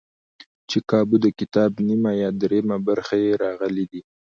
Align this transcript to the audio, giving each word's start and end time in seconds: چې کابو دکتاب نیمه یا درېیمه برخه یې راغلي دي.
چې 0.69 0.77
کابو 0.89 1.15
دکتاب 1.25 1.71
نیمه 1.87 2.11
یا 2.21 2.29
درېیمه 2.41 2.77
برخه 2.87 3.15
یې 3.23 3.31
راغلي 3.43 3.85
دي. 3.91 4.01